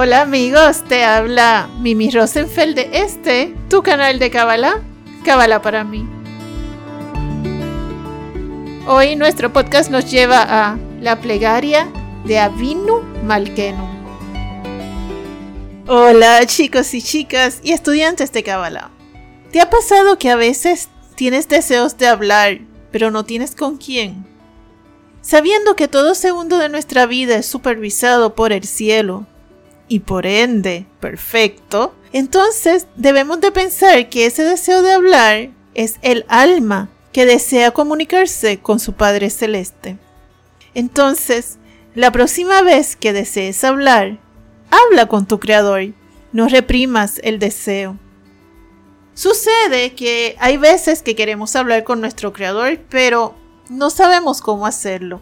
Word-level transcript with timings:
Hola 0.00 0.20
amigos, 0.20 0.84
te 0.84 1.02
habla 1.02 1.68
Mimi 1.80 2.10
Rosenfeld 2.10 2.76
de 2.76 2.90
este, 2.92 3.54
tu 3.68 3.82
canal 3.82 4.18
de 4.18 4.30
Kabbalah, 4.30 4.82
Kabbalah 5.24 5.60
para 5.60 5.82
mí. 5.82 6.06
Hoy 8.86 9.16
nuestro 9.16 9.52
podcast 9.52 9.90
nos 9.90 10.10
lleva 10.10 10.42
a 10.42 10.78
la 11.00 11.16
plegaria 11.20 11.88
de 12.24 12.38
Avinu 12.38 13.00
Malkenu. 13.24 13.87
Hola 15.90 16.44
chicos 16.44 16.92
y 16.92 17.00
chicas 17.00 17.60
y 17.62 17.72
estudiantes 17.72 18.30
de 18.30 18.42
Kabbalah. 18.42 18.90
¿Te 19.50 19.62
ha 19.62 19.70
pasado 19.70 20.18
que 20.18 20.28
a 20.28 20.36
veces 20.36 20.90
tienes 21.14 21.48
deseos 21.48 21.96
de 21.96 22.08
hablar, 22.08 22.58
pero 22.92 23.10
no 23.10 23.24
tienes 23.24 23.54
con 23.54 23.78
quién? 23.78 24.26
Sabiendo 25.22 25.76
que 25.76 25.88
todo 25.88 26.14
segundo 26.14 26.58
de 26.58 26.68
nuestra 26.68 27.06
vida 27.06 27.36
es 27.36 27.46
supervisado 27.46 28.34
por 28.34 28.52
el 28.52 28.64
cielo, 28.64 29.26
y 29.88 30.00
por 30.00 30.26
ende 30.26 30.84
perfecto, 31.00 31.94
entonces 32.12 32.86
debemos 32.96 33.40
de 33.40 33.50
pensar 33.50 34.10
que 34.10 34.26
ese 34.26 34.42
deseo 34.42 34.82
de 34.82 34.92
hablar 34.92 35.48
es 35.72 35.94
el 36.02 36.26
alma 36.28 36.90
que 37.14 37.24
desea 37.24 37.70
comunicarse 37.70 38.58
con 38.58 38.78
su 38.78 38.92
Padre 38.92 39.30
Celeste. 39.30 39.96
Entonces, 40.74 41.56
la 41.94 42.12
próxima 42.12 42.60
vez 42.60 42.94
que 42.94 43.14
desees 43.14 43.64
hablar, 43.64 44.18
habla 44.70 45.06
con 45.06 45.26
tu 45.26 45.38
Creador, 45.38 45.92
no 46.32 46.48
reprimas 46.48 47.20
el 47.22 47.38
deseo. 47.38 47.96
Sucede 49.14 49.94
que 49.94 50.36
hay 50.38 50.56
veces 50.56 51.02
que 51.02 51.16
queremos 51.16 51.56
hablar 51.56 51.84
con 51.84 52.00
nuestro 52.00 52.32
Creador, 52.32 52.78
pero 52.88 53.34
no 53.68 53.90
sabemos 53.90 54.40
cómo 54.40 54.66
hacerlo, 54.66 55.20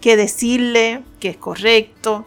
qué 0.00 0.16
decirle, 0.16 1.02
qué 1.20 1.30
es 1.30 1.36
correcto, 1.36 2.24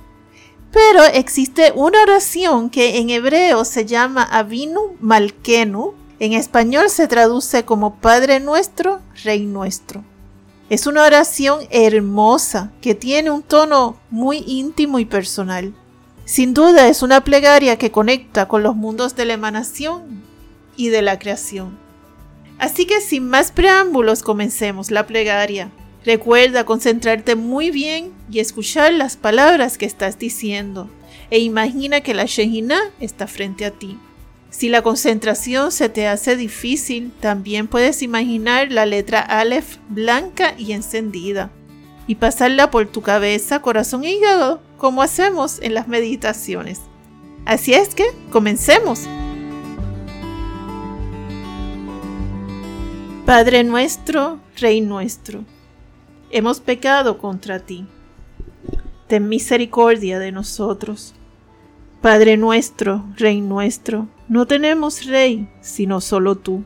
pero 0.71 1.03
existe 1.03 1.73
una 1.75 2.02
oración 2.02 2.69
que 2.69 2.97
en 2.97 3.09
hebreo 3.09 3.65
se 3.65 3.86
llama 3.86 4.23
Avinu 4.23 4.95
Malkenu. 5.02 5.93
En 6.19 6.33
español 6.33 6.89
se 6.89 7.08
traduce 7.08 7.65
como 7.65 7.95
Padre 7.95 8.39
nuestro, 8.39 9.02
Rey 9.23 9.45
nuestro. 9.45 10.03
Es 10.69 10.88
una 10.88 11.03
oración 11.03 11.59
hermosa 11.71 12.71
que 12.80 12.95
tiene 12.95 13.31
un 13.31 13.43
tono 13.43 13.97
muy 14.09 14.43
íntimo 14.47 14.99
y 14.99 15.05
personal. 15.05 15.73
Sin 16.31 16.53
duda 16.53 16.87
es 16.87 17.01
una 17.01 17.25
plegaria 17.25 17.77
que 17.77 17.91
conecta 17.91 18.47
con 18.47 18.63
los 18.63 18.73
mundos 18.73 19.17
de 19.17 19.25
la 19.25 19.33
emanación 19.33 20.23
y 20.77 20.87
de 20.87 21.01
la 21.01 21.19
creación. 21.19 21.77
Así 22.57 22.85
que 22.85 23.01
sin 23.01 23.27
más 23.27 23.51
preámbulos 23.51 24.23
comencemos 24.23 24.91
la 24.91 25.05
plegaria. 25.07 25.71
Recuerda 26.05 26.63
concentrarte 26.63 27.35
muy 27.35 27.69
bien 27.69 28.13
y 28.31 28.39
escuchar 28.39 28.93
las 28.93 29.17
palabras 29.17 29.77
que 29.77 29.85
estás 29.85 30.19
diciendo 30.19 30.89
e 31.31 31.39
imagina 31.39 31.99
que 31.99 32.13
la 32.13 32.23
Shejina 32.23 32.79
está 33.02 33.27
frente 33.27 33.65
a 33.65 33.71
ti. 33.71 33.97
Si 34.52 34.69
la 34.69 34.83
concentración 34.83 35.73
se 35.73 35.89
te 35.89 36.07
hace 36.07 36.37
difícil, 36.37 37.11
también 37.19 37.67
puedes 37.67 38.02
imaginar 38.02 38.71
la 38.71 38.85
letra 38.85 39.19
Aleph 39.19 39.79
blanca 39.89 40.55
y 40.57 40.71
encendida 40.71 41.52
y 42.12 42.16
pasarla 42.16 42.70
por 42.72 42.88
tu 42.88 43.02
cabeza, 43.02 43.62
corazón 43.62 44.04
y 44.04 44.09
hígado 44.09 44.59
como 44.78 45.02
hacemos 45.02 45.62
en 45.62 45.73
las 45.73 45.88
meditaciones. 45.88 46.81
Así 47.45 47.73
es 47.73 47.95
que, 47.95 48.04
comencemos. 48.34 49.08
Padre 53.26 53.64
nuestro, 53.64 54.42
Rey 54.58 54.82
nuestro 54.82 55.45
hemos 56.32 56.59
pecado 56.59 57.17
contra 57.17 57.59
ti. 57.59 57.86
Ten 59.08 59.30
misericordia 59.30 60.20
de 60.20 60.33
nosotros. 60.33 61.14
Padre 62.02 62.36
nuestro, 62.36 63.05
Rey 63.16 63.39
nuestro, 63.39 64.10
no 64.27 64.48
tenemos 64.48 65.05
Rey 65.05 65.48
sino 65.61 66.02
solo 66.02 66.36
tú. 66.36 66.66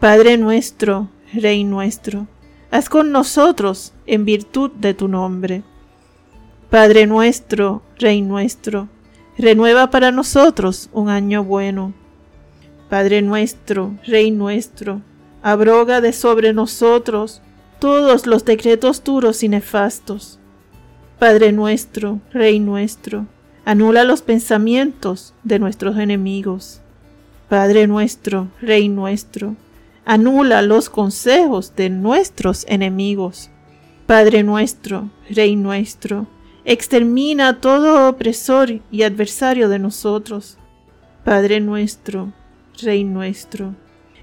Padre 0.00 0.38
nuestro, 0.38 1.08
Rey 1.32 1.62
nuestro, 1.62 2.26
haz 2.70 2.88
con 2.88 3.12
nosotros 3.12 3.92
en 4.06 4.24
virtud 4.24 4.70
de 4.72 4.94
tu 4.94 5.08
nombre. 5.08 5.62
Padre 6.70 7.06
nuestro, 7.06 7.82
Rey 7.98 8.22
nuestro, 8.22 8.88
renueva 9.38 9.90
para 9.90 10.10
nosotros 10.10 10.90
un 10.92 11.08
año 11.08 11.44
bueno. 11.44 11.94
Padre 12.88 13.22
nuestro, 13.22 13.94
Rey 14.06 14.30
nuestro, 14.30 15.02
abroga 15.42 16.00
de 16.00 16.12
sobre 16.12 16.52
nosotros 16.52 17.42
todos 17.78 18.26
los 18.26 18.44
decretos 18.44 19.04
duros 19.04 19.42
y 19.42 19.48
nefastos. 19.48 20.38
Padre 21.18 21.52
nuestro, 21.52 22.20
Rey 22.32 22.58
nuestro, 22.58 23.26
anula 23.64 24.04
los 24.04 24.22
pensamientos 24.22 25.34
de 25.44 25.58
nuestros 25.58 25.98
enemigos. 25.98 26.80
Padre 27.48 27.86
nuestro, 27.86 28.48
Rey 28.60 28.88
nuestro, 28.88 29.56
anula 30.06 30.62
los 30.62 30.88
consejos 30.88 31.74
de 31.76 31.90
nuestros 31.90 32.64
enemigos. 32.68 33.50
Padre 34.06 34.44
nuestro, 34.44 35.10
Rey 35.28 35.56
nuestro, 35.56 36.28
extermina 36.64 37.60
todo 37.60 38.08
opresor 38.08 38.80
y 38.90 39.02
adversario 39.02 39.68
de 39.68 39.80
nosotros. 39.80 40.56
Padre 41.24 41.60
nuestro, 41.60 42.32
Rey 42.80 43.02
nuestro, 43.02 43.74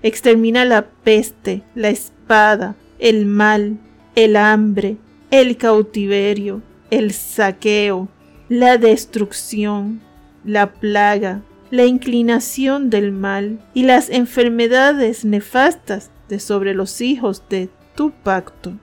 extermina 0.02 0.64
la 0.64 0.86
peste, 0.86 1.64
la 1.76 1.90
espada, 1.90 2.76
el 2.98 3.26
mal, 3.26 3.78
el 4.16 4.38
hambre, 4.38 4.96
el 5.32 5.58
cautiverio, 5.58 6.62
el 6.92 7.12
saqueo, 7.12 8.08
la 8.48 8.78
destrucción, 8.78 10.02
la 10.46 10.72
plaga, 10.72 11.42
la 11.73 11.85
inclinación 11.85 12.91
del 12.91 13.11
mal 13.11 13.59
y 13.73 13.81
las 13.81 14.11
enfermedades 14.11 15.25
nefastas 15.25 16.11
de 16.29 16.39
sobre 16.39 16.75
los 16.75 17.01
hijos 17.01 17.44
de 17.50 17.67
tu 17.95 18.11
pacto. 18.11 18.73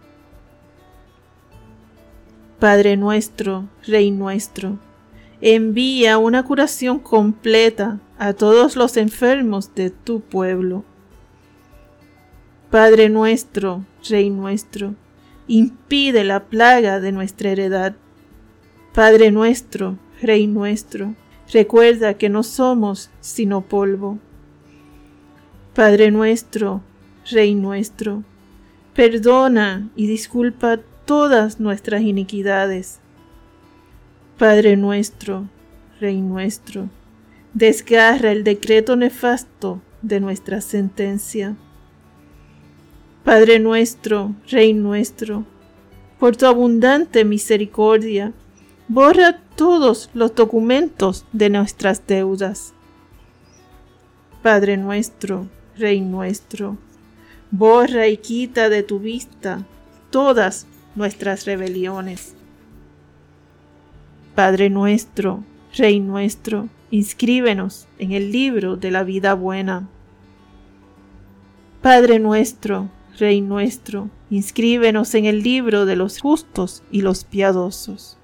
Padre 2.58 2.96
nuestro, 2.96 3.68
Rey 3.86 4.10
nuestro, 4.10 4.80
envía 5.40 6.18
una 6.18 6.42
curación 6.42 6.98
completa 6.98 8.00
a 8.18 8.32
todos 8.32 8.74
los 8.74 8.96
enfermos 8.96 9.72
de 9.76 9.90
tu 9.90 10.20
pueblo 10.20 10.84
Padre 12.70 13.08
nuestro, 13.08 13.84
Rey 14.08 14.30
nuestro, 14.30 14.94
impide 15.46 16.22
la 16.22 16.44
plaga 16.44 16.98
de 16.98 17.10
nuestra 17.10 17.50
heredad. 17.50 17.94
Padre 18.94 19.32
nuestro, 19.32 19.98
Rey 20.22 20.46
nuestro, 20.48 21.16
recuerda 21.52 22.14
que 22.14 22.28
no 22.28 22.42
somos 22.42 23.10
sino 23.20 23.62
polvo. 23.62 24.18
Padre 25.74 26.10
nuestro, 26.10 26.82
Rey 27.30 27.54
nuestro, 27.54 28.24
perdona 28.94 29.88
y 29.96 30.06
disculpa 30.06 30.80
todas 31.04 31.60
nuestras 31.60 32.02
iniquidades. 32.02 33.00
Padre 34.38 34.76
nuestro, 34.76 35.48
Rey 36.00 36.20
nuestro, 36.20 36.88
desgarra 37.54 38.32
el 38.32 38.44
decreto 38.44 38.96
nefasto 38.96 39.80
de 40.02 40.20
nuestra 40.20 40.60
sentencia. 40.60 41.56
Padre 43.24 43.58
nuestro, 43.58 44.34
Rey 44.48 44.72
nuestro, 44.72 45.44
por 46.18 46.36
tu 46.36 46.46
abundante 46.46 47.24
misericordia, 47.24 48.32
borra 48.90 49.38
todos 49.54 50.10
los 50.14 50.34
documentos 50.34 51.24
de 51.32 51.48
nuestras 51.48 52.04
deudas. 52.08 52.74
Padre 54.42 54.76
nuestro, 54.76 55.46
Rey 55.78 56.00
nuestro, 56.00 56.76
borra 57.52 58.08
y 58.08 58.16
quita 58.16 58.68
de 58.68 58.82
tu 58.82 58.98
vista 58.98 59.64
todas 60.10 60.66
nuestras 60.96 61.44
rebeliones. 61.44 62.34
Padre 64.34 64.70
nuestro, 64.70 65.44
Rey 65.76 66.00
nuestro, 66.00 66.68
inscríbenos 66.90 67.86
en 68.00 68.10
el 68.10 68.32
libro 68.32 68.76
de 68.76 68.90
la 68.90 69.04
vida 69.04 69.34
buena. 69.34 69.88
Padre 71.80 72.18
nuestro, 72.18 72.88
Rey 73.20 73.40
nuestro, 73.40 74.10
inscríbenos 74.30 75.14
en 75.14 75.26
el 75.26 75.44
libro 75.44 75.86
de 75.86 75.94
los 75.94 76.20
justos 76.20 76.82
y 76.90 77.02
los 77.02 77.22
piadosos. 77.22 78.19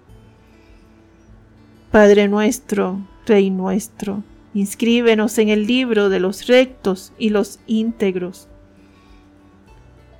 Padre 1.96 2.28
nuestro, 2.28 3.00
Rey 3.24 3.48
nuestro, 3.48 4.22
inscríbenos 4.52 5.38
en 5.38 5.48
el 5.48 5.66
libro 5.66 6.10
de 6.10 6.20
los 6.20 6.46
rectos 6.46 7.14
y 7.16 7.30
los 7.30 7.58
íntegros. 7.66 8.48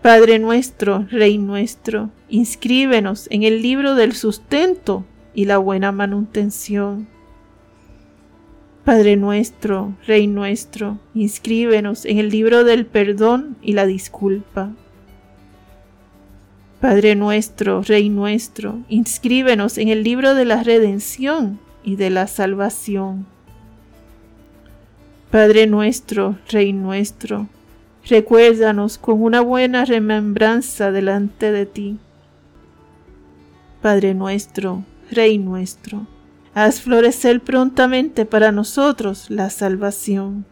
Padre 0.00 0.38
nuestro, 0.38 1.04
Rey 1.10 1.36
nuestro, 1.36 2.08
inscríbenos 2.30 3.28
en 3.30 3.42
el 3.42 3.60
libro 3.60 3.94
del 3.94 4.14
sustento 4.14 5.04
y 5.34 5.44
la 5.44 5.58
buena 5.58 5.92
manutención. 5.92 7.08
Padre 8.82 9.18
nuestro, 9.18 9.94
Rey 10.06 10.28
nuestro, 10.28 10.98
inscríbenos 11.12 12.06
en 12.06 12.16
el 12.16 12.30
libro 12.30 12.64
del 12.64 12.86
perdón 12.86 13.58
y 13.60 13.74
la 13.74 13.84
disculpa. 13.84 14.72
Padre 16.80 17.16
nuestro, 17.16 17.82
Rey 17.82 18.08
nuestro, 18.08 18.78
inscríbenos 18.88 19.76
en 19.76 19.90
el 19.90 20.02
libro 20.04 20.34
de 20.34 20.46
la 20.46 20.62
redención 20.62 21.65
y 21.86 21.96
de 21.96 22.10
la 22.10 22.26
salvación. 22.26 23.24
Padre 25.30 25.66
nuestro, 25.66 26.36
Rey 26.50 26.72
nuestro, 26.72 27.46
recuérdanos 28.04 28.98
con 28.98 29.22
una 29.22 29.40
buena 29.40 29.84
remembranza 29.84 30.90
delante 30.90 31.52
de 31.52 31.64
ti. 31.64 31.98
Padre 33.80 34.14
nuestro, 34.14 34.82
Rey 35.10 35.38
nuestro, 35.38 36.06
haz 36.54 36.80
florecer 36.80 37.40
prontamente 37.40 38.26
para 38.26 38.50
nosotros 38.50 39.30
la 39.30 39.48
salvación. 39.48 40.44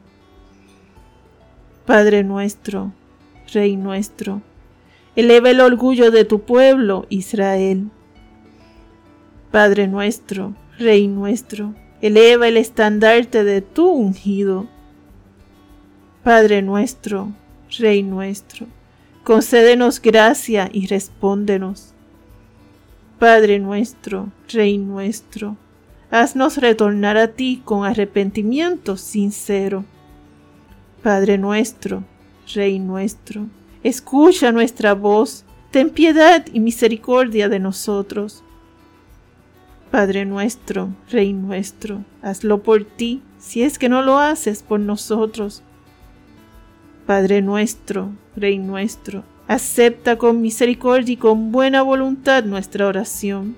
Padre 1.85 2.23
nuestro, 2.23 2.93
Rey 3.53 3.77
nuestro, 3.77 4.41
eleva 5.17 5.51
el 5.51 5.61
orgullo 5.61 6.13
de 6.13 6.25
tu 6.25 6.43
pueblo, 6.43 7.07
Israel. 7.09 7.91
Padre 9.51 9.89
nuestro, 9.89 10.55
Rey 10.79 11.07
nuestro, 11.07 11.73
eleva 12.01 12.49
el 12.49 12.57
estandarte 12.57 13.45
de 13.45 13.61
tu 13.63 13.89
ungido. 13.89 14.67
Padre 16.25 16.63
nuestro, 16.63 17.33
Rey 17.79 18.03
nuestro, 18.03 18.67
concédenos 19.23 20.03
gracia 20.03 20.69
y 20.73 20.89
respóndenos. 20.89 21.93
Padre 23.21 23.61
nuestro, 23.61 24.33
Rey 24.53 24.79
nuestro, 24.79 25.57
haznos 26.11 26.57
retornar 26.57 27.19
a 27.19 27.29
ti 27.29 27.63
con 27.65 27.87
arrepentimiento 27.87 28.97
sincero. 28.97 29.85
Padre 31.05 31.39
nuestro, 31.39 32.03
Rey 32.53 32.81
nuestro, 32.81 33.47
escucha 33.85 34.51
nuestra 34.51 34.95
voz, 34.95 35.45
ten 35.71 35.91
piedad 35.91 36.45
y 36.53 36.59
misericordia 36.59 37.49
de 37.49 37.61
nosotros. 37.61 38.43
Padre 39.95 40.25
nuestro, 40.25 40.89
Rey 41.09 41.33
nuestro, 41.33 42.05
hazlo 42.21 42.65
por 42.65 42.85
ti, 42.85 43.23
si 43.39 43.63
es 43.63 43.79
que 43.79 43.89
no 43.89 44.03
lo 44.03 44.19
haces 44.19 44.65
por 44.65 44.81
nosotros. 44.81 45.63
Padre 47.07 47.43
nuestro, 47.43 48.11
Rey 48.35 48.59
nuestro, 48.59 49.23
acepta 49.47 50.19
con 50.19 50.41
misericordia 50.41 51.13
y 51.13 51.17
con 51.17 51.53
buena 51.53 51.83
voluntad 51.83 52.43
nuestra 52.43 52.89
oración. 52.89 53.55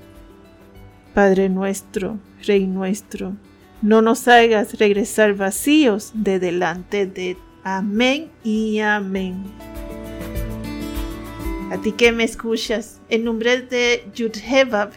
Padre 1.14 1.48
nuestro, 1.48 2.18
Rey 2.46 2.66
nuestro, 2.66 3.32
no 3.80 4.02
nos 4.02 4.28
hagas 4.28 4.78
regresar 4.78 5.32
vacíos 5.32 6.10
de 6.12 6.38
delante 6.38 7.06
de 7.06 7.38
Amén 7.64 8.30
y 8.44 8.80
amén. 8.80 9.42
A 11.72 11.78
ti 11.78 11.92
que 11.92 12.12
me 12.12 12.24
escuchas, 12.24 13.00
en 13.08 13.24
nombre 13.24 13.62
de 13.62 14.04
Yudhevab 14.14 14.90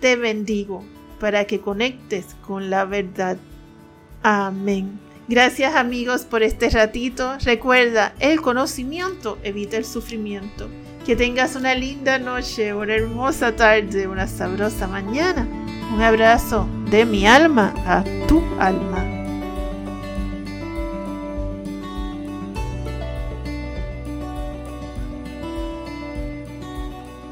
te 0.00 0.16
bendigo 0.16 0.84
para 1.18 1.44
que 1.44 1.60
conectes 1.60 2.34
con 2.46 2.70
la 2.70 2.84
verdad. 2.84 3.36
Amén. 4.22 4.98
Gracias 5.28 5.76
amigos 5.76 6.22
por 6.22 6.42
este 6.42 6.70
ratito. 6.70 7.36
Recuerda, 7.44 8.14
el 8.18 8.40
conocimiento 8.40 9.38
evita 9.44 9.76
el 9.76 9.84
sufrimiento. 9.84 10.68
Que 11.06 11.14
tengas 11.16 11.56
una 11.56 11.74
linda 11.74 12.18
noche, 12.18 12.74
una 12.74 12.94
hermosa 12.94 13.54
tarde, 13.54 14.08
una 14.08 14.26
sabrosa 14.26 14.86
mañana. 14.86 15.46
Un 15.94 16.02
abrazo 16.02 16.68
de 16.90 17.04
mi 17.04 17.26
alma 17.26 17.72
a 17.86 18.04
tu 18.26 18.42
alma. 18.58 19.09